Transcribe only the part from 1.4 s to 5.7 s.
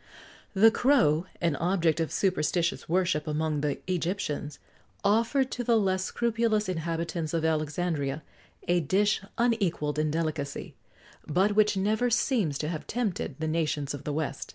an object of superstitious worship among the Egyptians,[XX 90] offered to